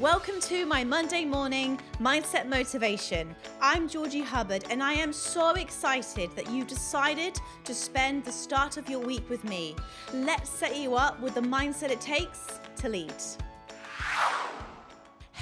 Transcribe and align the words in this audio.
Welcome 0.00 0.40
to 0.40 0.66
my 0.66 0.82
Monday 0.82 1.24
morning 1.24 1.78
mindset 2.00 2.48
motivation. 2.48 3.36
I'm 3.60 3.88
Georgie 3.88 4.22
Hubbard, 4.22 4.64
and 4.68 4.82
I 4.82 4.92
am 4.94 5.12
so 5.12 5.50
excited 5.50 6.34
that 6.34 6.50
you 6.50 6.64
decided 6.64 7.38
to 7.62 7.72
spend 7.72 8.24
the 8.24 8.32
start 8.32 8.76
of 8.76 8.90
your 8.90 8.98
week 8.98 9.30
with 9.30 9.44
me. 9.44 9.76
Let's 10.12 10.50
set 10.50 10.76
you 10.76 10.96
up 10.96 11.20
with 11.20 11.34
the 11.34 11.42
mindset 11.42 11.92
it 11.92 12.00
takes 12.00 12.58
to 12.78 12.88
lead. 12.88 13.14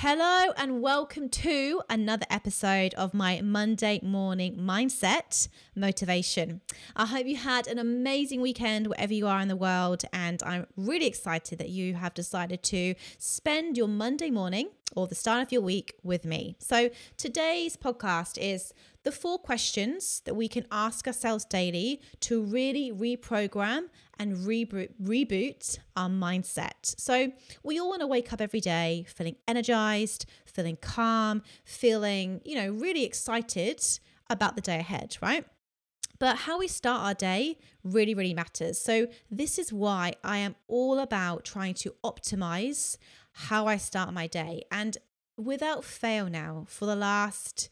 Hello, 0.04 0.52
and 0.56 0.82
welcome 0.82 1.28
to 1.28 1.80
another 1.88 2.26
episode 2.28 2.92
of 2.94 3.14
my 3.14 3.40
Monday 3.40 4.00
morning 4.02 4.56
mindset 4.56 5.46
motivation. 5.76 6.60
I 6.96 7.06
hope 7.06 7.28
you 7.28 7.36
had 7.36 7.68
an 7.68 7.78
amazing 7.78 8.40
weekend 8.40 8.88
wherever 8.88 9.14
you 9.14 9.28
are 9.28 9.40
in 9.40 9.46
the 9.46 9.54
world, 9.54 10.02
and 10.12 10.42
I'm 10.42 10.66
really 10.76 11.06
excited 11.06 11.60
that 11.60 11.68
you 11.68 11.94
have 11.94 12.14
decided 12.14 12.64
to 12.64 12.96
spend 13.18 13.76
your 13.76 13.86
Monday 13.86 14.32
morning 14.32 14.70
or 14.96 15.06
the 15.06 15.14
start 15.14 15.40
of 15.40 15.52
your 15.52 15.62
week 15.62 15.94
with 16.02 16.24
me. 16.24 16.56
So, 16.58 16.90
today's 17.16 17.76
podcast 17.76 18.38
is 18.38 18.74
the 19.04 19.12
four 19.12 19.38
questions 19.38 20.20
that 20.24 20.34
we 20.34 20.48
can 20.48 20.66
ask 20.72 21.06
ourselves 21.06 21.44
daily 21.44 22.00
to 22.22 22.42
really 22.42 22.90
reprogram 22.90 23.84
and 24.22 24.36
reboot, 24.36 24.90
reboot 25.02 25.78
our 25.96 26.08
mindset. 26.08 26.94
So, 26.96 27.32
we 27.64 27.80
all 27.80 27.88
want 27.88 28.02
to 28.02 28.06
wake 28.06 28.32
up 28.32 28.40
every 28.40 28.60
day 28.60 29.04
feeling 29.08 29.36
energized, 29.48 30.26
feeling 30.46 30.78
calm, 30.80 31.42
feeling, 31.64 32.40
you 32.44 32.54
know, 32.54 32.70
really 32.70 33.04
excited 33.04 33.82
about 34.30 34.54
the 34.54 34.62
day 34.62 34.78
ahead, 34.78 35.16
right? 35.20 35.44
But 36.20 36.36
how 36.36 36.60
we 36.60 36.68
start 36.68 37.02
our 37.02 37.14
day 37.14 37.58
really, 37.82 38.14
really 38.14 38.32
matters. 38.32 38.78
So, 38.78 39.08
this 39.28 39.58
is 39.58 39.72
why 39.72 40.14
I 40.22 40.38
am 40.38 40.54
all 40.68 41.00
about 41.00 41.44
trying 41.44 41.74
to 41.74 41.92
optimize 42.04 42.96
how 43.32 43.66
I 43.66 43.76
start 43.76 44.14
my 44.14 44.28
day. 44.28 44.62
And 44.70 44.98
without 45.36 45.84
fail, 45.84 46.28
now, 46.28 46.64
for 46.68 46.86
the 46.86 46.94
last 46.94 47.68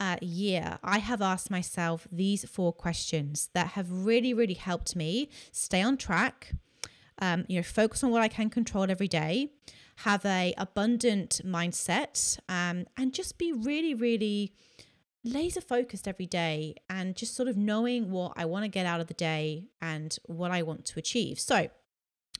uh, 0.00 0.16
year, 0.20 0.78
I 0.82 0.98
have 0.98 1.22
asked 1.22 1.50
myself 1.50 2.06
these 2.10 2.44
four 2.48 2.72
questions 2.72 3.50
that 3.54 3.68
have 3.68 3.90
really, 3.90 4.34
really 4.34 4.54
helped 4.54 4.96
me 4.96 5.28
stay 5.52 5.82
on 5.82 5.96
track. 5.96 6.52
Um, 7.18 7.44
you 7.48 7.56
know, 7.56 7.62
focus 7.62 8.04
on 8.04 8.10
what 8.10 8.22
I 8.22 8.28
can 8.28 8.50
control 8.50 8.90
every 8.90 9.08
day, 9.08 9.52
have 9.96 10.24
a 10.26 10.52
abundant 10.58 11.40
mindset, 11.44 12.38
um, 12.48 12.86
and 12.96 13.14
just 13.14 13.38
be 13.38 13.52
really, 13.52 13.94
really 13.94 14.52
laser 15.24 15.62
focused 15.62 16.06
every 16.06 16.26
day, 16.26 16.74
and 16.90 17.16
just 17.16 17.34
sort 17.34 17.48
of 17.48 17.56
knowing 17.56 18.10
what 18.10 18.32
I 18.36 18.44
want 18.44 18.64
to 18.64 18.68
get 18.68 18.84
out 18.84 19.00
of 19.00 19.06
the 19.06 19.14
day 19.14 19.68
and 19.80 20.16
what 20.26 20.50
I 20.50 20.62
want 20.62 20.84
to 20.86 20.98
achieve. 20.98 21.40
So, 21.40 21.68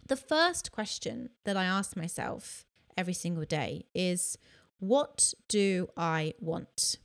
the 0.07 0.17
first 0.17 0.71
question 0.73 1.31
that 1.45 1.57
I 1.57 1.65
ask 1.65 1.97
myself 1.97 2.67
every 2.97 3.15
single 3.15 3.45
day 3.45 3.87
is, 3.95 4.37
what 4.79 5.33
do 5.49 5.89
I 5.97 6.35
want? 6.39 6.99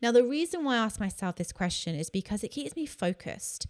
Now, 0.00 0.12
the 0.12 0.24
reason 0.24 0.64
why 0.64 0.74
I 0.74 0.84
ask 0.84 1.00
myself 1.00 1.36
this 1.36 1.52
question 1.52 1.94
is 1.94 2.10
because 2.10 2.44
it 2.44 2.50
keeps 2.50 2.76
me 2.76 2.86
focused. 2.86 3.66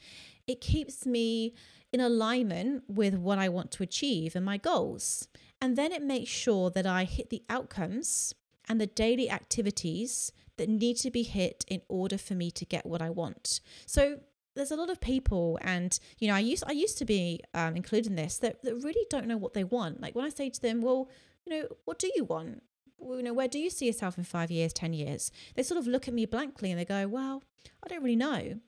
It 0.46 0.60
keeps 0.60 1.06
me 1.06 1.54
in 1.92 2.00
alignment 2.00 2.84
with 2.88 3.14
what 3.14 3.38
I 3.38 3.48
want 3.48 3.70
to 3.72 3.82
achieve 3.82 4.36
and 4.36 4.44
my 4.44 4.58
goals. 4.58 5.28
And 5.60 5.76
then 5.76 5.92
it 5.92 6.02
makes 6.02 6.30
sure 6.30 6.70
that 6.70 6.86
I 6.86 7.04
hit 7.04 7.30
the 7.30 7.42
outcomes 7.48 8.34
and 8.68 8.80
the 8.80 8.86
daily 8.86 9.30
activities 9.30 10.32
that 10.58 10.68
need 10.68 10.96
to 10.98 11.10
be 11.10 11.22
hit 11.22 11.64
in 11.68 11.80
order 11.88 12.18
for 12.18 12.34
me 12.34 12.50
to 12.50 12.64
get 12.64 12.84
what 12.84 13.00
I 13.00 13.10
want. 13.10 13.60
So 13.86 14.20
there's 14.54 14.70
a 14.70 14.76
lot 14.76 14.90
of 14.90 15.00
people 15.00 15.56
and 15.62 16.00
you 16.18 16.26
know 16.26 16.34
i 16.34 16.40
used 16.40 16.64
i 16.66 16.72
used 16.72 16.98
to 16.98 17.04
be 17.04 17.40
um, 17.54 17.76
included 17.76 18.08
in 18.08 18.16
this 18.16 18.38
that, 18.38 18.60
that 18.64 18.74
really 18.82 19.06
don't 19.08 19.28
know 19.28 19.36
what 19.36 19.54
they 19.54 19.62
want 19.62 20.00
like 20.00 20.16
when 20.16 20.24
i 20.24 20.28
say 20.28 20.50
to 20.50 20.60
them 20.60 20.80
well 20.82 21.08
you 21.46 21.52
know 21.52 21.68
what 21.84 21.98
do 21.98 22.10
you 22.16 22.24
want 22.24 22.60
you 23.00 23.22
know, 23.22 23.32
where 23.32 23.48
do 23.48 23.58
you 23.58 23.70
see 23.70 23.86
yourself 23.86 24.18
in 24.18 24.24
five 24.24 24.50
years, 24.50 24.72
10 24.72 24.92
years? 24.92 25.30
They 25.54 25.62
sort 25.62 25.78
of 25.78 25.86
look 25.86 26.08
at 26.08 26.14
me 26.14 26.26
blankly 26.26 26.70
and 26.70 26.78
they 26.78 26.84
go, 26.84 27.06
well, 27.08 27.42
I 27.84 27.88
don't 27.88 28.02
really 28.02 28.16
know. 28.16 28.60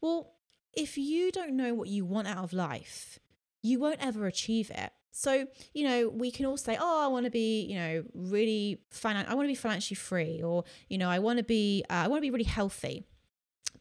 Well, 0.00 0.32
if 0.72 0.98
you 0.98 1.30
don't 1.30 1.56
know 1.56 1.74
what 1.74 1.88
you 1.88 2.04
want 2.04 2.28
out 2.28 2.44
of 2.44 2.52
life, 2.52 3.18
you 3.62 3.78
won't 3.78 4.04
ever 4.04 4.26
achieve 4.26 4.70
it. 4.70 4.92
So, 5.10 5.46
you 5.72 5.84
know, 5.84 6.08
we 6.08 6.32
can 6.32 6.44
all 6.44 6.56
say, 6.56 6.76
oh, 6.80 7.04
I 7.04 7.06
want 7.06 7.24
to 7.24 7.30
be, 7.30 7.62
you 7.62 7.76
know, 7.76 8.04
really 8.14 8.80
finan- 8.92 9.28
I 9.28 9.34
want 9.34 9.46
to 9.46 9.52
be 9.52 9.54
financially 9.54 9.94
free, 9.94 10.42
or, 10.42 10.64
you 10.88 10.98
know, 10.98 11.08
I 11.08 11.20
want 11.20 11.38
to 11.38 11.44
be, 11.44 11.84
uh, 11.88 11.92
I 11.92 12.08
want 12.08 12.18
to 12.18 12.22
be 12.22 12.30
really 12.30 12.44
healthy 12.44 13.06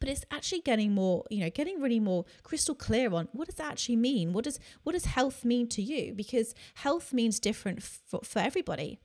but 0.04 0.10
it's 0.10 0.26
actually 0.32 0.60
getting 0.60 0.92
more 0.92 1.24
you 1.30 1.40
know 1.40 1.50
getting 1.50 1.80
really 1.80 2.02
more 2.02 2.26
crystal 2.44 2.76
clear 2.76 3.14
on 3.14 3.30
what 3.32 3.46
does 3.46 3.56
that 3.56 3.72
actually 3.72 3.96
mean? 3.96 4.34
What 4.34 4.44
does 4.44 4.60
what 4.84 4.92
does 4.92 5.06
health 5.06 5.46
mean 5.46 5.70
to 5.70 5.82
you? 5.82 6.14
Because 6.14 6.54
health 6.74 7.14
means 7.14 7.40
different 7.40 7.82
for, 7.82 8.20
for 8.22 8.40
everybody. 8.40 9.00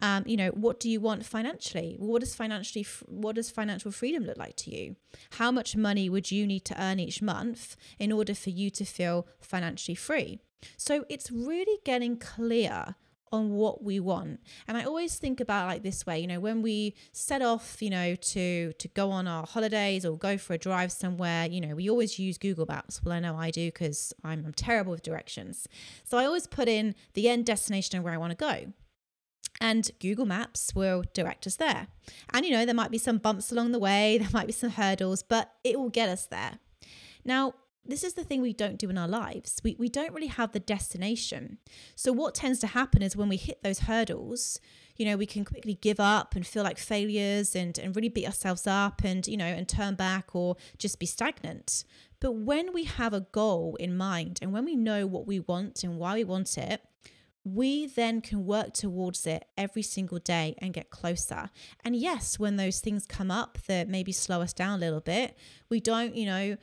Um, 0.00 0.24
you 0.24 0.38
know 0.38 0.48
what 0.48 0.80
do 0.80 0.88
you 0.88 1.00
want 1.02 1.26
financially? 1.26 1.96
What 1.98 2.20
does 2.20 2.34
financially 2.34 2.86
what 3.04 3.34
does 3.34 3.50
financial 3.50 3.90
freedom 3.90 4.24
look 4.24 4.38
like 4.38 4.56
to 4.56 4.74
you? 4.74 4.96
How 5.32 5.50
much 5.50 5.76
money 5.76 6.08
would 6.08 6.30
you 6.30 6.46
need 6.46 6.64
to 6.64 6.82
earn 6.82 6.98
each 6.98 7.20
month 7.20 7.76
in 7.98 8.10
order 8.10 8.34
for 8.34 8.48
you 8.48 8.70
to 8.70 8.86
feel 8.86 9.26
financially 9.42 9.96
free? 9.96 10.40
So 10.78 11.04
it's 11.10 11.30
really 11.30 11.76
getting 11.84 12.16
clear 12.16 12.94
on 13.32 13.50
what 13.50 13.82
we 13.82 14.00
want. 14.00 14.40
And 14.66 14.76
I 14.76 14.84
always 14.84 15.16
think 15.16 15.40
about 15.40 15.68
like 15.68 15.82
this 15.82 16.06
way, 16.06 16.18
you 16.18 16.26
know, 16.26 16.40
when 16.40 16.62
we 16.62 16.94
set 17.12 17.42
off, 17.42 17.80
you 17.80 17.90
know, 17.90 18.14
to 18.14 18.72
to 18.72 18.88
go 18.88 19.10
on 19.10 19.26
our 19.26 19.46
holidays 19.46 20.04
or 20.04 20.16
go 20.16 20.38
for 20.38 20.54
a 20.54 20.58
drive 20.58 20.92
somewhere, 20.92 21.46
you 21.46 21.60
know, 21.60 21.74
we 21.74 21.88
always 21.88 22.18
use 22.18 22.38
Google 22.38 22.66
Maps. 22.66 23.02
Well, 23.02 23.14
I 23.14 23.20
know 23.20 23.36
I 23.36 23.50
do 23.50 23.68
because 23.68 24.12
I'm, 24.24 24.44
I'm 24.46 24.54
terrible 24.54 24.92
with 24.92 25.02
directions. 25.02 25.66
So 26.04 26.18
I 26.18 26.24
always 26.24 26.46
put 26.46 26.68
in 26.68 26.94
the 27.14 27.28
end 27.28 27.46
destination 27.46 27.96
and 27.96 28.04
where 28.04 28.14
I 28.14 28.18
want 28.18 28.30
to 28.30 28.36
go. 28.36 28.72
And 29.60 29.90
Google 30.00 30.26
Maps 30.26 30.74
will 30.74 31.02
direct 31.14 31.46
us 31.46 31.56
there. 31.56 31.88
And 32.32 32.44
you 32.44 32.52
know, 32.52 32.64
there 32.64 32.74
might 32.74 32.90
be 32.90 32.98
some 32.98 33.18
bumps 33.18 33.50
along 33.50 33.72
the 33.72 33.78
way, 33.78 34.18
there 34.20 34.30
might 34.32 34.46
be 34.46 34.52
some 34.52 34.70
hurdles, 34.70 35.22
but 35.22 35.52
it 35.64 35.78
will 35.78 35.90
get 35.90 36.08
us 36.08 36.26
there. 36.26 36.58
Now, 37.24 37.54
this 37.88 38.04
is 38.04 38.14
the 38.14 38.24
thing 38.24 38.40
we 38.42 38.52
don't 38.52 38.78
do 38.78 38.90
in 38.90 38.98
our 38.98 39.08
lives. 39.08 39.60
We, 39.64 39.74
we 39.78 39.88
don't 39.88 40.12
really 40.12 40.28
have 40.28 40.52
the 40.52 40.60
destination. 40.60 41.58
So, 41.96 42.12
what 42.12 42.34
tends 42.34 42.58
to 42.60 42.66
happen 42.68 43.02
is 43.02 43.16
when 43.16 43.28
we 43.28 43.36
hit 43.36 43.62
those 43.62 43.80
hurdles, 43.80 44.60
you 44.96 45.06
know, 45.06 45.16
we 45.16 45.26
can 45.26 45.44
quickly 45.44 45.74
give 45.74 45.98
up 45.98 46.34
and 46.36 46.46
feel 46.46 46.62
like 46.64 46.78
failures 46.78 47.56
and, 47.56 47.78
and 47.78 47.96
really 47.96 48.08
beat 48.08 48.26
ourselves 48.26 48.66
up 48.66 49.02
and, 49.04 49.26
you 49.26 49.36
know, 49.36 49.46
and 49.46 49.68
turn 49.68 49.94
back 49.94 50.34
or 50.34 50.56
just 50.76 50.98
be 50.98 51.06
stagnant. 51.06 51.84
But 52.20 52.32
when 52.32 52.72
we 52.72 52.84
have 52.84 53.14
a 53.14 53.20
goal 53.20 53.76
in 53.78 53.96
mind 53.96 54.38
and 54.42 54.52
when 54.52 54.64
we 54.64 54.76
know 54.76 55.06
what 55.06 55.26
we 55.26 55.40
want 55.40 55.84
and 55.84 55.98
why 55.98 56.14
we 56.14 56.24
want 56.24 56.58
it, 56.58 56.82
we 57.44 57.86
then 57.86 58.20
can 58.20 58.44
work 58.44 58.74
towards 58.74 59.26
it 59.26 59.46
every 59.56 59.82
single 59.82 60.18
day 60.18 60.54
and 60.58 60.74
get 60.74 60.90
closer. 60.90 61.50
And 61.84 61.96
yes, 61.96 62.38
when 62.38 62.56
those 62.56 62.80
things 62.80 63.06
come 63.06 63.30
up 63.30 63.58
that 63.66 63.88
maybe 63.88 64.12
slow 64.12 64.42
us 64.42 64.52
down 64.52 64.78
a 64.78 64.80
little 64.80 65.00
bit, 65.00 65.36
we 65.68 65.80
don't, 65.80 66.14
you 66.14 66.26
know, 66.26 66.56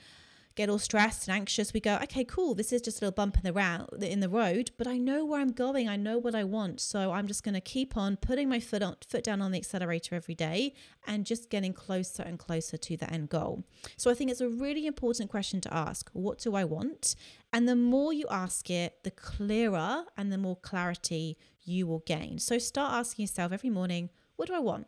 get 0.55 0.69
all 0.69 0.79
stressed 0.79 1.27
and 1.27 1.35
anxious, 1.35 1.73
we 1.73 1.79
go, 1.79 1.99
okay, 2.03 2.23
cool, 2.23 2.55
this 2.55 2.71
is 2.71 2.81
just 2.81 3.01
a 3.01 3.05
little 3.05 3.16
bump 3.16 3.35
in 3.38 3.43
the 3.43 3.53
route 3.53 3.89
in 4.01 4.21
the 4.21 4.29
road, 4.29 4.71
but 4.77 4.88
I 4.88 4.97
know 4.97 5.25
where 5.25 5.41
I'm 5.41 5.51
going, 5.51 5.89
I 5.89 5.97
know 5.97 6.17
what 6.17 6.33
I 6.33 6.43
want. 6.43 6.79
So 6.79 7.11
I'm 7.11 7.27
just 7.27 7.43
gonna 7.43 7.61
keep 7.61 7.97
on 7.97 8.16
putting 8.17 8.47
my 8.47 8.59
foot 8.59 8.81
on 8.81 8.95
foot 9.07 9.23
down 9.23 9.41
on 9.41 9.51
the 9.51 9.57
accelerator 9.57 10.16
every 10.16 10.35
day 10.35 10.73
and 11.05 11.25
just 11.25 11.49
getting 11.49 11.73
closer 11.73 12.23
and 12.23 12.39
closer 12.39 12.77
to 12.77 12.97
the 12.97 13.11
end 13.11 13.29
goal. 13.29 13.66
So 13.97 14.09
I 14.09 14.13
think 14.13 14.31
it's 14.31 14.41
a 14.41 14.49
really 14.49 14.88
important 14.88 15.29
question 15.29 15.59
to 15.61 15.73
ask. 15.73 16.09
What 16.13 16.39
do 16.39 16.55
I 16.55 16.63
want? 16.63 17.16
And 17.51 17.67
the 17.67 17.75
more 17.75 18.13
you 18.13 18.25
ask 18.29 18.69
it, 18.69 19.03
the 19.03 19.11
clearer 19.11 20.05
and 20.17 20.31
the 20.31 20.37
more 20.37 20.55
clarity 20.55 21.37
you 21.63 21.87
will 21.87 22.03
gain. 22.05 22.39
So 22.39 22.57
start 22.59 22.93
asking 22.93 23.23
yourself 23.23 23.51
every 23.51 23.69
morning, 23.69 24.09
what 24.35 24.47
do 24.47 24.53
I 24.53 24.59
want? 24.59 24.87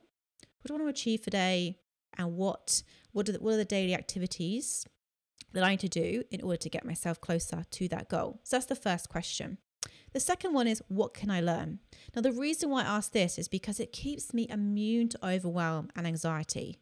What 0.61 0.67
do 0.67 0.73
I 0.73 0.77
want 0.77 0.95
to 0.95 1.01
achieve 1.01 1.21
today? 1.21 1.79
And 2.17 2.35
what 2.35 2.81
what 3.11 3.29
are 3.29 3.33
the, 3.33 3.39
what 3.39 3.53
are 3.53 3.57
the 3.57 3.65
daily 3.65 3.93
activities 3.93 4.85
that 5.57 5.65
I 5.65 5.71
need 5.71 5.79
to 5.81 5.89
do 5.89 6.23
in 6.31 6.41
order 6.41 6.57
to 6.57 6.69
get 6.69 6.85
myself 6.85 7.19
closer 7.19 7.65
to 7.69 7.87
that 7.89 8.09
goal? 8.09 8.39
So 8.43 8.55
that's 8.55 8.67
the 8.67 8.75
first 8.75 9.09
question. 9.09 9.57
The 10.13 10.19
second 10.19 10.53
one 10.53 10.67
is 10.67 10.81
what 10.87 11.13
can 11.13 11.29
I 11.29 11.41
learn? 11.41 11.79
Now, 12.15 12.21
the 12.21 12.31
reason 12.31 12.69
why 12.69 12.83
I 12.83 12.97
ask 12.97 13.11
this 13.11 13.37
is 13.37 13.47
because 13.47 13.79
it 13.79 13.91
keeps 13.91 14.33
me 14.33 14.47
immune 14.49 15.09
to 15.09 15.25
overwhelm 15.25 15.89
and 15.95 16.07
anxiety 16.07 16.79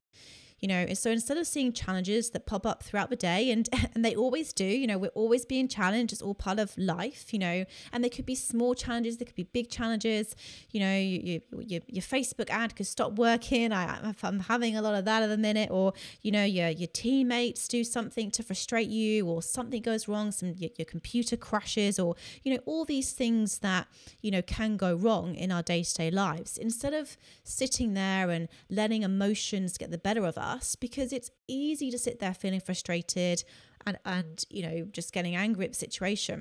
you 0.65 0.69
know 0.69 0.91
so 0.95 1.11
instead 1.11 1.37
of 1.37 1.45
seeing 1.45 1.71
challenges 1.71 2.31
that 2.31 2.47
pop 2.47 2.65
up 2.65 2.81
throughout 2.81 3.11
the 3.11 3.15
day 3.15 3.51
and 3.51 3.69
and 3.93 4.03
they 4.03 4.15
always 4.15 4.51
do 4.51 4.65
you 4.65 4.87
know 4.87 4.97
we're 4.97 5.19
always 5.23 5.45
being 5.45 5.67
challenged 5.67 6.11
it's 6.11 6.23
all 6.23 6.33
part 6.33 6.57
of 6.57 6.75
life 6.75 7.31
you 7.31 7.37
know 7.37 7.65
and 7.93 8.03
they 8.03 8.09
could 8.09 8.25
be 8.25 8.33
small 8.33 8.73
challenges 8.73 9.17
they 9.17 9.25
could 9.25 9.35
be 9.35 9.43
big 9.43 9.69
challenges 9.69 10.35
you 10.71 10.79
know 10.79 10.97
you, 10.97 11.19
you, 11.23 11.41
your, 11.59 11.81
your 11.87 12.01
facebook 12.01 12.49
ad 12.49 12.75
could 12.75 12.87
stop 12.87 13.11
working 13.13 13.71
I, 13.71 14.11
i'm 14.23 14.39
having 14.39 14.75
a 14.75 14.81
lot 14.81 14.95
of 14.95 15.05
that 15.05 15.21
at 15.21 15.27
the 15.27 15.37
minute 15.37 15.69
or 15.69 15.93
you 16.23 16.31
know 16.31 16.43
your 16.43 16.69
your 16.69 16.87
teammates 16.87 17.67
do 17.67 17.83
something 17.83 18.31
to 18.31 18.41
frustrate 18.41 18.87
you 18.87 19.27
or 19.27 19.43
something 19.43 19.83
goes 19.83 20.07
wrong 20.07 20.31
some 20.31 20.55
your, 20.57 20.71
your 20.79 20.85
computer 20.85 21.37
crashes 21.37 21.99
or 21.99 22.15
you 22.41 22.51
know 22.51 22.59
all 22.65 22.85
these 22.85 23.11
things 23.11 23.59
that 23.59 23.85
you 24.23 24.31
know 24.31 24.41
can 24.41 24.77
go 24.77 24.95
wrong 24.95 25.35
in 25.35 25.51
our 25.51 25.61
day-to-day 25.61 26.09
lives. 26.09 26.57
Instead 26.57 26.93
of 26.93 27.17
sitting 27.43 27.93
there 27.93 28.29
and 28.31 28.47
letting 28.69 29.03
emotions 29.03 29.77
get 29.77 29.91
the 29.91 29.97
better 29.97 30.25
of 30.25 30.37
us 30.37 30.54
us 30.55 30.75
because 30.75 31.11
it's 31.13 31.31
easy 31.47 31.89
to 31.91 31.97
sit 31.97 32.19
there 32.19 32.33
feeling 32.33 32.59
frustrated 32.61 33.43
and 33.85 33.97
and 34.05 34.43
you 34.49 34.63
know 34.65 34.77
just 34.97 35.13
getting 35.13 35.35
angry 35.35 35.65
at 35.65 35.71
the 35.73 35.77
situation 35.77 36.39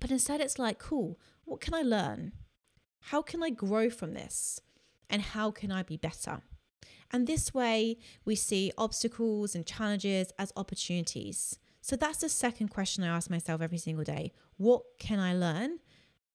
but 0.00 0.10
instead 0.10 0.40
it's 0.40 0.58
like 0.58 0.78
cool 0.78 1.18
what 1.44 1.60
can 1.60 1.74
i 1.74 1.82
learn 1.82 2.32
How 3.12 3.22
can 3.22 3.40
I 3.42 3.50
grow 3.50 3.88
from 3.88 4.14
this? 4.14 4.60
And 5.08 5.22
how 5.22 5.52
can 5.52 5.70
I 5.70 5.82
be 5.84 5.96
better? 5.96 6.42
And 7.12 7.26
this 7.26 7.54
way, 7.54 7.98
we 8.24 8.34
see 8.34 8.72
obstacles 8.76 9.54
and 9.54 9.64
challenges 9.64 10.32
as 10.38 10.52
opportunities. 10.56 11.58
So 11.80 11.94
that's 11.94 12.18
the 12.18 12.28
second 12.28 12.68
question 12.68 13.04
I 13.04 13.16
ask 13.16 13.30
myself 13.30 13.60
every 13.62 13.78
single 13.78 14.04
day 14.04 14.32
What 14.56 14.82
can 14.98 15.20
I 15.20 15.32
learn? 15.34 15.78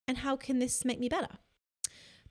And 0.07 0.19
how 0.19 0.37
can 0.37 0.59
this 0.59 0.85
make 0.85 0.99
me 0.99 1.09
better? 1.09 1.35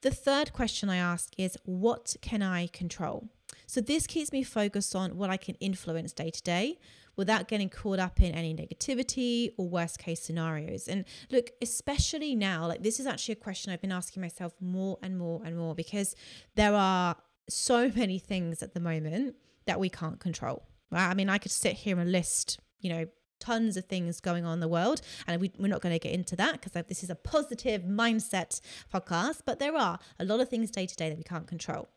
The 0.00 0.10
third 0.10 0.54
question 0.54 0.88
I 0.88 0.96
ask 0.96 1.28
is 1.36 1.58
What 1.64 2.16
can 2.22 2.42
I 2.42 2.66
control? 2.68 3.28
So 3.70 3.80
this 3.80 4.08
keeps 4.08 4.32
me 4.32 4.42
focused 4.42 4.96
on 4.96 5.16
what 5.16 5.30
I 5.30 5.36
can 5.36 5.54
influence 5.60 6.12
day 6.12 6.30
to 6.30 6.42
day 6.42 6.80
without 7.14 7.46
getting 7.46 7.68
caught 7.68 8.00
up 8.00 8.20
in 8.20 8.32
any 8.32 8.52
negativity 8.52 9.52
or 9.58 9.68
worst 9.68 10.00
case 10.00 10.20
scenarios. 10.20 10.88
And 10.88 11.04
look, 11.30 11.50
especially 11.62 12.34
now, 12.34 12.66
like 12.66 12.82
this 12.82 12.98
is 12.98 13.06
actually 13.06 13.34
a 13.34 13.36
question 13.36 13.72
I've 13.72 13.80
been 13.80 13.92
asking 13.92 14.22
myself 14.22 14.54
more 14.60 14.98
and 15.04 15.16
more 15.16 15.40
and 15.44 15.56
more 15.56 15.76
because 15.76 16.16
there 16.56 16.74
are 16.74 17.14
so 17.48 17.88
many 17.94 18.18
things 18.18 18.60
at 18.60 18.74
the 18.74 18.80
moment 18.80 19.36
that 19.66 19.78
we 19.78 19.88
can't 19.88 20.18
control. 20.18 20.64
Right? 20.90 21.08
I 21.08 21.14
mean, 21.14 21.28
I 21.28 21.38
could 21.38 21.52
sit 21.52 21.74
here 21.74 22.00
and 22.00 22.10
list, 22.10 22.58
you 22.80 22.90
know, 22.90 23.06
tons 23.38 23.76
of 23.76 23.84
things 23.84 24.20
going 24.20 24.44
on 24.44 24.54
in 24.54 24.60
the 24.60 24.66
world 24.66 25.00
and 25.28 25.40
we, 25.40 25.52
are 25.62 25.68
not 25.68 25.80
going 25.80 25.94
to 25.94 26.00
get 26.00 26.12
into 26.12 26.34
that 26.34 26.60
because 26.60 26.72
this 26.88 27.04
is 27.04 27.08
a 27.08 27.14
positive 27.14 27.82
mindset 27.82 28.60
podcast 28.92 29.42
but 29.46 29.58
there 29.58 29.74
are 29.74 29.98
a 30.18 30.24
lot 30.26 30.40
of 30.40 30.48
things 30.50 30.70
day 30.70 30.84
to 30.84 30.94
day 30.94 31.08
that 31.08 31.16
we 31.16 31.24
can't 31.24 31.46
control 31.46 31.88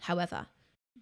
however 0.00 0.48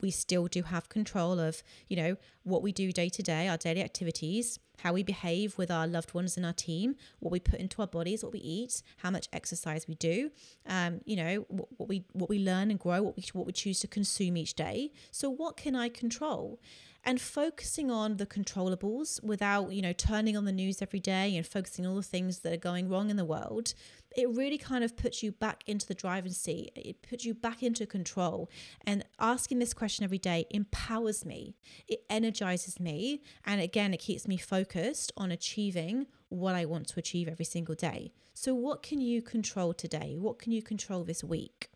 we 0.03 0.11
still 0.11 0.47
do 0.47 0.63
have 0.63 0.89
control 0.89 1.39
of, 1.39 1.63
you 1.89 1.97
know, 1.97 2.17
what 2.43 2.63
we 2.63 2.73
do 2.73 2.93
day 2.93 3.09
to 3.09 3.23
day, 3.23 3.49
our 3.49 3.57
daily 3.57 3.83
activities, 3.83 4.59
how 4.83 4.93
we 4.93 5.03
behave 5.03 5.57
with 5.59 5.71
our 5.71 5.87
loved 5.87 6.15
ones 6.15 6.37
and 6.37 6.45
our 6.45 6.53
team, 6.53 6.97
what 7.19 7.33
we 7.33 7.41
put 7.41 7.61
into 7.61 7.81
our 7.81 7.89
bodies, 7.89 8.23
what 8.23 8.33
we 8.33 8.41
eat, 8.41 8.83
how 8.99 9.11
much 9.11 9.29
exercise 9.33 9.87
we 9.87 9.95
do, 9.95 10.31
um, 10.67 11.01
you 11.05 11.17
know, 11.17 11.45
what, 11.49 11.69
what 11.77 11.89
we 11.89 12.05
what 12.13 12.29
we 12.29 12.39
learn 12.39 12.71
and 12.71 12.79
grow, 12.79 13.03
what 13.03 13.17
we 13.17 13.25
what 13.33 13.47
we 13.47 13.53
choose 13.53 13.81
to 13.81 13.89
consume 13.89 14.37
each 14.37 14.55
day. 14.55 14.93
So 15.11 15.31
what 15.31 15.57
can 15.57 15.75
I 15.75 15.89
control? 15.89 16.61
and 17.03 17.19
focusing 17.19 17.91
on 17.91 18.19
the 18.19 18.27
controllables 18.27 19.25
without 19.25 19.73
you 19.73 19.81
know 19.81 19.93
turning 19.95 20.37
on 20.37 20.45
the 20.45 20.53
news 20.53 20.83
every 20.83 21.01
day 21.01 21.35
and 21.35 21.47
focusing 21.47 21.87
on 21.87 21.93
all 21.93 21.97
the 21.97 22.03
things 22.03 22.41
that 22.41 22.53
are 22.53 22.59
going 22.59 22.91
wrong 22.91 23.09
in 23.09 23.17
the 23.17 23.25
world 23.25 23.73
it 24.17 24.29
really 24.31 24.59
kind 24.59 24.83
of 24.83 24.97
puts 24.97 25.23
you 25.23 25.33
back 25.33 25.63
into 25.67 25.87
the 25.87 25.95
driving 25.95 26.33
seat. 26.33 26.73
It 26.75 27.03
puts 27.03 27.25
you 27.25 27.35
back 27.35 27.63
into 27.63 27.87
control. 27.87 28.51
And 28.85 29.05
asking 29.19 29.59
this 29.59 29.73
question 29.73 30.05
every 30.05 30.19
day 30.19 30.47
empowers 30.51 31.25
me, 31.25 31.55
it 31.87 32.05
energizes 32.11 32.81
me. 32.81 33.23
And 33.45 33.61
again, 33.61 33.95
it 33.95 33.99
keeps 34.01 34.27
me 34.27 34.37
focused 34.37 34.70
on 35.17 35.31
achieving 35.31 36.07
what 36.29 36.55
I 36.55 36.65
want 36.65 36.87
to 36.89 36.99
achieve 36.99 37.29
every 37.29 37.45
single 37.45 37.75
day. 37.75 38.13
So, 38.35 38.55
what 38.55 38.83
can 38.83 39.01
you 39.01 39.23
control 39.23 39.75
today? 39.75 40.17
What 40.19 40.39
can 40.39 40.53
you 40.53 40.63
control 40.63 41.05
this 41.05 41.25
week? 41.25 41.71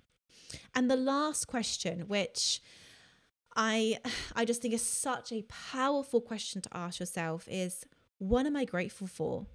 And 0.75 0.91
the 0.91 0.97
last 0.97 1.47
question, 1.47 2.09
which 2.09 2.61
I 3.57 3.99
I 4.37 4.45
just 4.45 4.63
think 4.63 4.75
is 4.75 4.83
such 4.83 5.33
a 5.33 5.43
powerful 5.43 6.21
question 6.21 6.63
to 6.63 6.69
ask 6.73 7.01
yourself 7.01 7.49
is 7.51 7.85
what 8.19 8.47
am 8.47 8.57
I 8.57 8.65
grateful 8.65 9.07
for? 9.07 9.47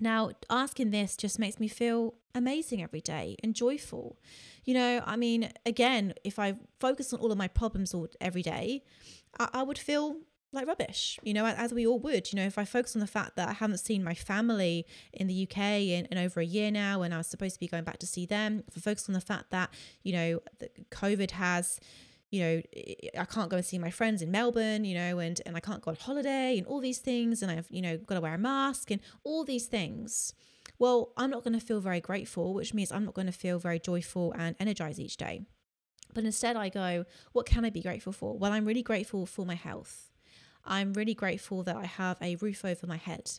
Now, 0.00 0.30
asking 0.50 0.90
this 0.90 1.16
just 1.16 1.38
makes 1.38 1.60
me 1.60 1.68
feel 1.68 2.14
amazing 2.34 2.82
every 2.82 3.00
day 3.00 3.36
and 3.42 3.54
joyful. 3.54 4.18
You 4.64 4.74
know, 4.74 5.02
I 5.06 5.16
mean, 5.16 5.50
again, 5.64 6.14
if 6.24 6.38
I 6.38 6.56
focus 6.80 7.12
on 7.12 7.20
all 7.20 7.30
of 7.30 7.38
my 7.38 7.48
problems 7.48 7.94
all, 7.94 8.08
every 8.20 8.42
day, 8.42 8.82
I, 9.38 9.48
I 9.52 9.62
would 9.62 9.78
feel 9.78 10.16
like 10.54 10.66
rubbish, 10.66 11.18
you 11.22 11.34
know, 11.34 11.46
as 11.46 11.72
we 11.72 11.86
all 11.86 11.98
would. 12.00 12.32
You 12.32 12.36
know, 12.36 12.46
if 12.46 12.58
I 12.58 12.64
focus 12.64 12.96
on 12.96 13.00
the 13.00 13.06
fact 13.06 13.36
that 13.36 13.48
I 13.48 13.52
haven't 13.52 13.78
seen 13.78 14.02
my 14.02 14.14
family 14.14 14.86
in 15.12 15.26
the 15.26 15.48
UK 15.48 15.58
in, 15.58 16.06
in 16.06 16.18
over 16.18 16.40
a 16.40 16.44
year 16.44 16.70
now, 16.70 17.02
and 17.02 17.12
I 17.12 17.18
was 17.18 17.26
supposed 17.26 17.54
to 17.54 17.60
be 17.60 17.68
going 17.68 17.84
back 17.84 17.98
to 17.98 18.06
see 18.06 18.26
them, 18.26 18.64
if 18.68 18.76
I 18.76 18.80
focus 18.80 19.08
on 19.08 19.14
the 19.14 19.20
fact 19.20 19.50
that, 19.50 19.70
you 20.02 20.12
know, 20.12 20.40
that 20.58 20.90
COVID 20.90 21.32
has 21.32 21.80
you 22.30 22.40
know, 22.40 22.62
I 23.16 23.26
can't 23.26 23.48
go 23.48 23.58
and 23.58 23.64
see 23.64 23.78
my 23.78 23.90
friends 23.90 24.20
in 24.20 24.32
Melbourne, 24.32 24.84
you 24.84 24.96
know, 24.96 25.20
and, 25.20 25.40
and 25.46 25.56
I 25.56 25.60
can't 25.60 25.80
go 25.80 25.92
on 25.92 25.96
holiday 25.96 26.58
and 26.58 26.66
all 26.66 26.80
these 26.80 26.98
things. 26.98 27.42
And 27.42 27.52
I've, 27.52 27.68
you 27.70 27.80
know, 27.80 27.96
got 27.96 28.16
to 28.16 28.20
wear 28.20 28.34
a 28.34 28.38
mask 28.38 28.90
and 28.90 29.00
all 29.22 29.44
these 29.44 29.66
things. 29.66 30.34
Well, 30.80 31.12
I'm 31.16 31.30
not 31.30 31.44
going 31.44 31.54
to 31.54 31.64
feel 31.64 31.78
very 31.78 32.00
grateful, 32.00 32.52
which 32.52 32.74
means 32.74 32.90
I'm 32.90 33.04
not 33.04 33.14
going 33.14 33.26
to 33.26 33.32
feel 33.32 33.60
very 33.60 33.78
joyful 33.78 34.34
and 34.36 34.56
energized 34.58 34.98
each 34.98 35.16
day. 35.16 35.42
But 36.12 36.24
instead, 36.24 36.56
I 36.56 36.70
go, 36.70 37.04
what 37.32 37.46
can 37.46 37.64
I 37.64 37.70
be 37.70 37.82
grateful 37.82 38.12
for? 38.12 38.36
Well, 38.36 38.52
I'm 38.52 38.64
really 38.64 38.82
grateful 38.82 39.26
for 39.26 39.46
my 39.46 39.54
health. 39.54 40.10
I'm 40.66 40.92
really 40.92 41.14
grateful 41.14 41.62
that 41.64 41.76
I 41.76 41.86
have 41.86 42.16
a 42.20 42.36
roof 42.36 42.64
over 42.64 42.86
my 42.86 42.96
head. 42.96 43.30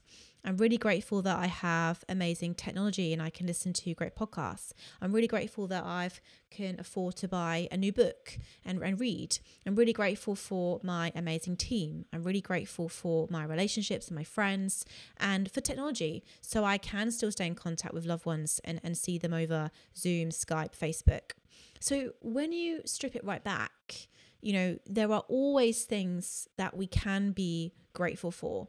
I'm 0.45 0.57
really 0.57 0.77
grateful 0.77 1.23
that 1.23 1.37
I 1.39 1.47
have 1.47 2.03
amazing 2.07 2.53
technology 2.53 3.11
and 3.11 3.21
I 3.21 3.31
can 3.31 3.47
listen 3.47 3.73
to 3.73 3.93
great 3.95 4.15
podcasts. 4.15 4.73
I'm 5.01 5.11
really 5.11 5.27
grateful 5.27 5.65
that 5.67 5.83
I 5.83 6.11
can 6.51 6.79
afford 6.79 7.15
to 7.17 7.27
buy 7.27 7.67
a 7.71 7.77
new 7.77 7.91
book 7.91 8.37
and, 8.63 8.81
and 8.83 8.99
read. 8.99 9.39
I'm 9.65 9.73
really 9.73 9.91
grateful 9.91 10.35
for 10.35 10.79
my 10.83 11.11
amazing 11.15 11.57
team. 11.57 12.05
I'm 12.13 12.21
really 12.21 12.41
grateful 12.41 12.89
for 12.89 13.27
my 13.31 13.43
relationships 13.43 14.07
and 14.07 14.15
my 14.15 14.23
friends 14.23 14.85
and 15.17 15.49
for 15.51 15.61
technology. 15.61 16.23
So 16.41 16.63
I 16.63 16.77
can 16.77 17.09
still 17.09 17.31
stay 17.31 17.47
in 17.47 17.55
contact 17.55 17.95
with 17.95 18.05
loved 18.05 18.27
ones 18.27 18.61
and, 18.63 18.79
and 18.83 18.95
see 18.95 19.17
them 19.17 19.33
over 19.33 19.71
Zoom, 19.97 20.29
Skype, 20.29 20.77
Facebook. 20.77 21.31
So 21.79 22.11
when 22.21 22.51
you 22.51 22.81
strip 22.85 23.15
it 23.15 23.23
right 23.25 23.43
back, 23.43 24.07
you 24.45 24.53
know, 24.53 24.77
there 24.85 25.11
are 25.11 25.23
always 25.27 25.85
things 25.85 26.47
that 26.55 26.77
we 26.77 26.85
can 26.85 27.31
be 27.31 27.73
grateful 27.93 28.29
for, 28.29 28.67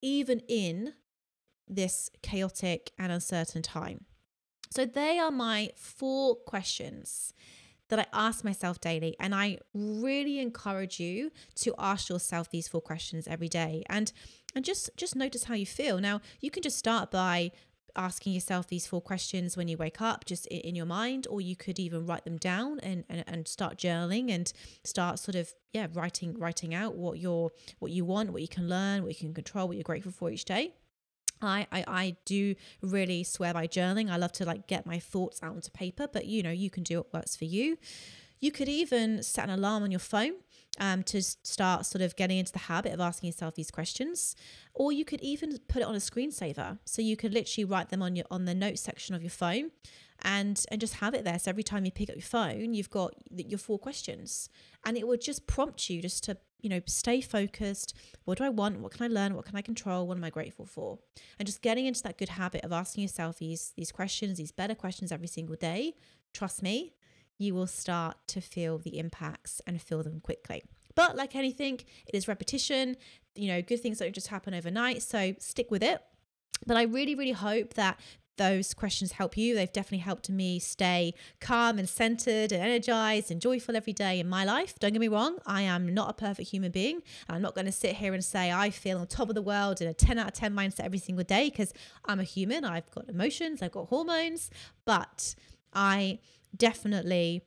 even 0.00 0.40
in 0.46 0.94
this 1.66 2.10
chaotic 2.22 2.92
and 2.96 3.10
uncertain 3.10 3.60
time? 3.60 4.04
So, 4.70 4.84
they 4.86 5.18
are 5.18 5.32
my 5.32 5.70
four 5.76 6.36
questions 6.36 7.34
that 7.88 7.98
I 7.98 8.06
ask 8.12 8.44
myself 8.44 8.80
daily. 8.80 9.16
And 9.18 9.34
I 9.34 9.58
really 9.74 10.38
encourage 10.38 11.00
you 11.00 11.30
to 11.56 11.74
ask 11.76 12.08
yourself 12.08 12.50
these 12.50 12.68
four 12.68 12.80
questions 12.80 13.28
every 13.28 13.48
day 13.48 13.82
and 13.88 14.12
and 14.54 14.64
just 14.64 14.90
just 14.96 15.16
notice 15.16 15.44
how 15.44 15.54
you 15.54 15.66
feel. 15.66 15.98
Now, 15.98 16.20
you 16.40 16.50
can 16.50 16.62
just 16.62 16.78
start 16.78 17.10
by 17.10 17.50
asking 17.96 18.32
yourself 18.32 18.68
these 18.68 18.86
four 18.86 19.00
questions 19.00 19.56
when 19.56 19.68
you 19.68 19.76
wake 19.76 20.00
up 20.00 20.24
just 20.24 20.46
in 20.46 20.74
your 20.74 20.86
mind 20.86 21.26
or 21.28 21.40
you 21.40 21.56
could 21.56 21.78
even 21.78 22.06
write 22.06 22.24
them 22.24 22.36
down 22.36 22.78
and, 22.80 23.04
and, 23.08 23.24
and 23.26 23.48
start 23.48 23.76
journaling 23.76 24.30
and 24.30 24.52
start 24.84 25.18
sort 25.18 25.34
of 25.34 25.52
yeah 25.72 25.86
writing 25.92 26.38
writing 26.38 26.74
out 26.74 26.94
what 26.94 27.18
you're 27.18 27.50
what 27.78 27.90
you 27.90 28.04
want 28.04 28.32
what 28.32 28.42
you 28.42 28.48
can 28.48 28.68
learn 28.68 29.02
what 29.02 29.10
you 29.10 29.18
can 29.18 29.34
control 29.34 29.68
what 29.68 29.76
you're 29.76 29.84
grateful 29.84 30.12
for 30.12 30.30
each 30.30 30.44
day 30.44 30.72
I, 31.42 31.66
I 31.70 31.84
I 31.86 32.16
do 32.24 32.54
really 32.80 33.22
swear 33.22 33.52
by 33.52 33.66
journaling. 33.66 34.10
I 34.10 34.16
love 34.16 34.32
to 34.32 34.46
like 34.46 34.66
get 34.66 34.86
my 34.86 34.98
thoughts 34.98 35.42
out 35.42 35.52
onto 35.52 35.70
paper, 35.70 36.08
but 36.10 36.24
you 36.24 36.42
know, 36.42 36.50
you 36.50 36.70
can 36.70 36.82
do 36.82 36.96
what 36.96 37.12
works 37.12 37.36
for 37.36 37.44
you. 37.44 37.76
You 38.40 38.50
could 38.52 38.68
even 38.68 39.22
set 39.22 39.44
an 39.44 39.50
alarm 39.50 39.82
on 39.82 39.90
your 39.90 40.00
phone 40.00 40.34
um, 40.78 41.02
to 41.04 41.22
start 41.22 41.86
sort 41.86 42.02
of 42.02 42.16
getting 42.16 42.38
into 42.38 42.52
the 42.52 42.60
habit 42.60 42.92
of 42.92 43.00
asking 43.00 43.28
yourself 43.28 43.54
these 43.54 43.70
questions, 43.70 44.36
or 44.74 44.92
you 44.92 45.04
could 45.04 45.20
even 45.20 45.58
put 45.68 45.82
it 45.82 45.88
on 45.88 45.94
a 45.94 45.98
screensaver, 45.98 46.78
so 46.84 47.02
you 47.02 47.16
could 47.16 47.32
literally 47.32 47.64
write 47.64 47.90
them 47.90 48.02
on 48.02 48.16
your 48.16 48.26
on 48.30 48.44
the 48.44 48.54
notes 48.54 48.80
section 48.80 49.14
of 49.14 49.22
your 49.22 49.30
phone, 49.30 49.70
and 50.22 50.64
and 50.70 50.80
just 50.80 50.94
have 50.94 51.14
it 51.14 51.24
there. 51.24 51.38
So 51.38 51.50
every 51.50 51.62
time 51.62 51.84
you 51.84 51.90
pick 51.90 52.08
up 52.10 52.16
your 52.16 52.22
phone, 52.22 52.74
you've 52.74 52.90
got 52.90 53.14
your 53.30 53.58
four 53.58 53.78
questions, 53.78 54.48
and 54.84 54.96
it 54.96 55.06
would 55.06 55.20
just 55.20 55.46
prompt 55.46 55.88
you 55.90 56.02
just 56.02 56.24
to 56.24 56.36
you 56.60 56.68
know 56.68 56.80
stay 56.86 57.20
focused. 57.20 57.94
What 58.24 58.38
do 58.38 58.44
I 58.44 58.48
want? 58.48 58.80
What 58.80 58.92
can 58.92 59.04
I 59.04 59.08
learn? 59.08 59.34
What 59.34 59.44
can 59.44 59.56
I 59.56 59.62
control? 59.62 60.06
What 60.06 60.16
am 60.16 60.24
I 60.24 60.30
grateful 60.30 60.66
for? 60.66 60.98
And 61.38 61.46
just 61.46 61.62
getting 61.62 61.86
into 61.86 62.02
that 62.02 62.18
good 62.18 62.30
habit 62.30 62.64
of 62.64 62.72
asking 62.72 63.02
yourself 63.02 63.38
these 63.38 63.72
these 63.76 63.92
questions, 63.92 64.38
these 64.38 64.52
better 64.52 64.74
questions 64.74 65.12
every 65.12 65.28
single 65.28 65.56
day. 65.56 65.94
Trust 66.32 66.62
me, 66.62 66.92
you 67.38 67.54
will 67.54 67.66
start 67.66 68.16
to 68.28 68.40
feel 68.40 68.78
the 68.78 68.98
impacts 68.98 69.60
and 69.66 69.80
feel 69.80 70.02
them 70.02 70.20
quickly. 70.20 70.62
But 70.94 71.16
like 71.16 71.36
anything, 71.36 71.80
it 72.06 72.14
is 72.14 72.28
repetition. 72.28 72.96
You 73.34 73.48
know, 73.48 73.62
good 73.62 73.80
things 73.80 73.98
don't 73.98 74.14
just 74.14 74.28
happen 74.28 74.54
overnight. 74.54 75.02
So 75.02 75.34
stick 75.38 75.70
with 75.70 75.82
it. 75.82 76.02
But 76.66 76.76
I 76.76 76.82
really, 76.82 77.14
really 77.14 77.32
hope 77.32 77.74
that 77.74 78.00
those 78.36 78.74
questions 78.74 79.12
help 79.12 79.36
you. 79.36 79.54
They've 79.54 79.72
definitely 79.72 79.98
helped 79.98 80.28
me 80.28 80.58
stay 80.58 81.14
calm 81.40 81.78
and 81.78 81.88
centered 81.88 82.52
and 82.52 82.62
energized 82.62 83.30
and 83.30 83.40
joyful 83.40 83.76
every 83.76 83.92
day 83.92 84.20
in 84.20 84.28
my 84.28 84.44
life. 84.44 84.78
Don't 84.78 84.92
get 84.92 85.00
me 85.00 85.08
wrong, 85.08 85.38
I 85.46 85.62
am 85.62 85.92
not 85.92 86.10
a 86.10 86.12
perfect 86.12 86.50
human 86.50 86.70
being. 86.70 87.00
I'm 87.28 87.42
not 87.42 87.54
going 87.54 87.66
to 87.66 87.72
sit 87.72 87.96
here 87.96 88.14
and 88.14 88.24
say 88.24 88.52
I 88.52 88.70
feel 88.70 88.98
on 88.98 89.06
top 89.06 89.28
of 89.28 89.34
the 89.34 89.42
world 89.42 89.80
in 89.80 89.88
a 89.88 89.94
10 89.94 90.18
out 90.18 90.28
of 90.28 90.34
10 90.34 90.54
mindset 90.54 90.80
every 90.80 90.98
single 90.98 91.24
day 91.24 91.50
because 91.50 91.72
I'm 92.04 92.20
a 92.20 92.24
human. 92.24 92.64
I've 92.64 92.90
got 92.90 93.08
emotions, 93.08 93.62
I've 93.62 93.72
got 93.72 93.88
hormones, 93.88 94.50
but 94.84 95.34
I 95.72 96.18
definitely, 96.56 97.42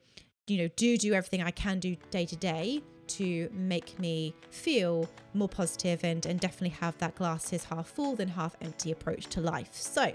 you 0.48 0.58
know, 0.58 0.70
do 0.76 0.98
do 0.98 1.14
everything 1.14 1.42
I 1.42 1.52
can 1.52 1.80
do 1.80 1.98
day 2.12 2.26
to 2.26 2.36
day 2.36 2.82
to 3.10 3.50
make 3.52 4.00
me 4.00 4.34
feel 4.50 5.10
more 5.34 5.50
positive 5.50 6.04
and, 6.04 6.26
and 6.26 6.40
definitely 6.40 6.70
have 6.70 6.98
that 6.98 7.16
glasses 7.16 7.66
half 7.66 7.88
full 7.88 8.16
than 8.16 8.28
half 8.28 8.56
empty 8.62 8.92
approach 8.92 9.28
to 9.28 9.42
life. 9.42 9.74
So 9.74 10.12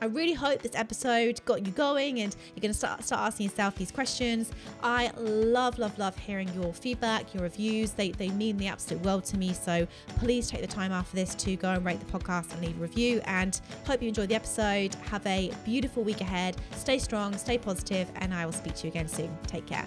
I 0.00 0.04
really 0.04 0.34
hope 0.34 0.62
this 0.62 0.74
episode 0.74 1.40
got 1.44 1.66
you 1.66 1.72
going 1.72 2.20
and 2.20 2.34
you're 2.54 2.70
to 2.70 2.74
start, 2.74 3.04
start 3.04 3.22
asking 3.22 3.46
yourself 3.46 3.76
these 3.76 3.90
questions. 3.90 4.52
I 4.82 5.10
love, 5.16 5.78
love, 5.78 5.98
love 5.98 6.16
hearing 6.18 6.48
your 6.54 6.72
feedback, 6.72 7.32
your 7.34 7.44
reviews. 7.44 7.92
They, 7.92 8.10
they 8.10 8.28
mean 8.28 8.56
the 8.56 8.68
absolute 8.68 9.02
world 9.02 9.24
to 9.26 9.38
me. 9.38 9.52
So 9.52 9.86
please 10.18 10.50
take 10.50 10.60
the 10.60 10.66
time 10.66 10.92
after 10.92 11.16
this 11.16 11.34
to 11.36 11.56
go 11.56 11.70
and 11.70 11.84
rate 11.84 12.00
the 12.00 12.18
podcast 12.18 12.52
and 12.52 12.62
leave 12.62 12.76
a 12.78 12.80
review. 12.80 13.20
And 13.24 13.60
hope 13.86 14.02
you 14.02 14.08
enjoyed 14.08 14.28
the 14.28 14.34
episode. 14.34 14.94
Have 15.10 15.26
a 15.26 15.50
beautiful 15.64 16.02
week 16.02 16.20
ahead. 16.20 16.56
Stay 16.72 16.98
strong, 16.98 17.36
stay 17.36 17.58
positive, 17.58 18.10
and 18.16 18.34
I 18.34 18.44
will 18.44 18.52
speak 18.52 18.74
to 18.76 18.86
you 18.86 18.90
again 18.90 19.08
soon. 19.08 19.36
Take 19.46 19.66
care. 19.66 19.86